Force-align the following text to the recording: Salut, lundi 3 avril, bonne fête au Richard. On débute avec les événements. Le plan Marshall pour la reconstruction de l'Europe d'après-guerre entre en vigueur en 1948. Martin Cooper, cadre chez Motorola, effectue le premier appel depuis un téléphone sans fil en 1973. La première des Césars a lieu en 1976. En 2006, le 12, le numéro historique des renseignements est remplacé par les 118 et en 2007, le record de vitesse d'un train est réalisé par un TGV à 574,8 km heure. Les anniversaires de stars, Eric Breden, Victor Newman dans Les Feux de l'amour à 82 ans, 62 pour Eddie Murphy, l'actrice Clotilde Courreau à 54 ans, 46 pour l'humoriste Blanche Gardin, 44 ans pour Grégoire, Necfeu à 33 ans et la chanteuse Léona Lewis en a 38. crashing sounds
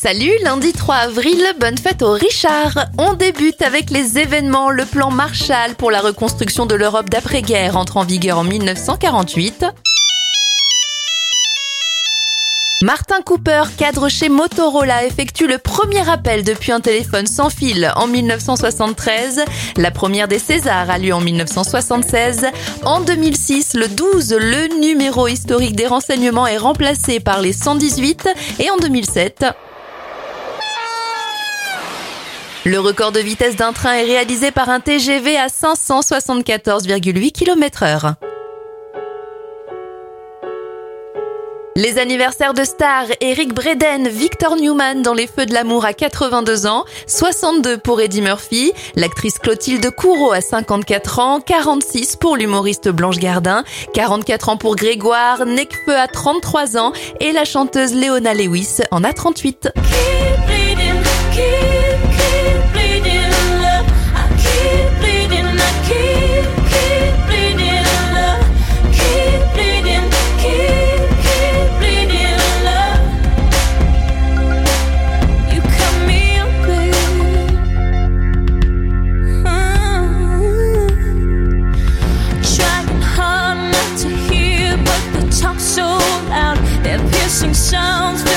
Salut, 0.00 0.30
lundi 0.44 0.72
3 0.72 0.94
avril, 0.94 1.44
bonne 1.58 1.76
fête 1.76 2.02
au 2.02 2.12
Richard. 2.12 2.86
On 2.98 3.14
débute 3.14 3.60
avec 3.62 3.90
les 3.90 4.16
événements. 4.16 4.70
Le 4.70 4.84
plan 4.84 5.10
Marshall 5.10 5.74
pour 5.74 5.90
la 5.90 6.00
reconstruction 6.00 6.66
de 6.66 6.76
l'Europe 6.76 7.10
d'après-guerre 7.10 7.76
entre 7.76 7.96
en 7.96 8.04
vigueur 8.04 8.38
en 8.38 8.44
1948. 8.44 9.64
Martin 12.80 13.22
Cooper, 13.22 13.64
cadre 13.76 14.08
chez 14.08 14.28
Motorola, 14.28 15.04
effectue 15.04 15.48
le 15.48 15.58
premier 15.58 16.08
appel 16.08 16.44
depuis 16.44 16.70
un 16.70 16.78
téléphone 16.78 17.26
sans 17.26 17.50
fil 17.50 17.90
en 17.96 18.06
1973. 18.06 19.44
La 19.78 19.90
première 19.90 20.28
des 20.28 20.38
Césars 20.38 20.88
a 20.88 20.98
lieu 20.98 21.12
en 21.12 21.20
1976. 21.20 22.46
En 22.84 23.00
2006, 23.00 23.74
le 23.74 23.88
12, 23.88 24.36
le 24.38 24.80
numéro 24.80 25.26
historique 25.26 25.74
des 25.74 25.88
renseignements 25.88 26.46
est 26.46 26.56
remplacé 26.56 27.18
par 27.18 27.40
les 27.40 27.52
118 27.52 28.28
et 28.60 28.70
en 28.70 28.76
2007, 28.76 29.44
le 32.68 32.78
record 32.80 33.12
de 33.12 33.20
vitesse 33.20 33.56
d'un 33.56 33.72
train 33.72 33.94
est 33.94 34.04
réalisé 34.04 34.50
par 34.50 34.68
un 34.68 34.78
TGV 34.78 35.38
à 35.38 35.46
574,8 35.46 37.32
km 37.32 37.82
heure. 37.82 38.14
Les 41.76 41.98
anniversaires 41.98 42.52
de 42.52 42.64
stars, 42.64 43.06
Eric 43.20 43.54
Breden, 43.54 44.08
Victor 44.08 44.56
Newman 44.56 45.00
dans 45.00 45.14
Les 45.14 45.28
Feux 45.28 45.46
de 45.46 45.54
l'amour 45.54 45.86
à 45.86 45.94
82 45.94 46.66
ans, 46.66 46.84
62 47.06 47.78
pour 47.78 48.00
Eddie 48.02 48.20
Murphy, 48.20 48.72
l'actrice 48.96 49.38
Clotilde 49.38 49.88
Courreau 49.90 50.32
à 50.32 50.40
54 50.42 51.20
ans, 51.20 51.40
46 51.40 52.16
pour 52.16 52.36
l'humoriste 52.36 52.90
Blanche 52.90 53.18
Gardin, 53.18 53.64
44 53.94 54.50
ans 54.50 54.56
pour 54.56 54.76
Grégoire, 54.76 55.46
Necfeu 55.46 55.96
à 55.96 56.08
33 56.08 56.76
ans 56.76 56.92
et 57.20 57.32
la 57.32 57.44
chanteuse 57.44 57.94
Léona 57.94 58.34
Lewis 58.34 58.80
en 58.90 59.04
a 59.04 59.12
38. 59.12 59.70
crashing 87.38 87.54
sounds 87.54 88.27